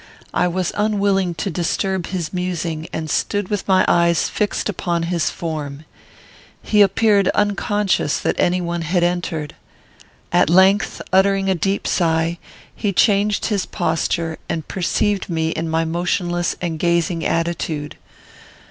I 0.33 0.47
was 0.47 0.73
unwilling 0.75 1.35
to 1.35 1.51
disturb 1.51 2.07
his 2.07 2.33
musing, 2.33 2.87
and 2.91 3.07
stood 3.07 3.49
with 3.49 3.67
my 3.67 3.85
eyes 3.87 4.29
fixed 4.29 4.67
upon 4.67 5.03
his 5.03 5.29
form. 5.29 5.85
He 6.63 6.81
appeared 6.81 7.27
unconscious 7.35 8.17
that 8.17 8.35
any 8.39 8.61
one 8.61 8.81
had 8.81 9.03
entered. 9.03 9.53
At 10.31 10.49
length, 10.49 11.03
uttering 11.13 11.51
a 11.51 11.53
deep 11.53 11.85
sigh, 11.85 12.39
he 12.75 12.93
changed 12.93 13.45
his 13.45 13.67
posture, 13.67 14.39
and 14.49 14.67
perceived 14.67 15.29
me 15.29 15.49
in 15.49 15.69
my 15.69 15.85
motionless 15.85 16.55
and 16.59 16.79
gazing 16.79 17.23
attitude. 17.23 17.95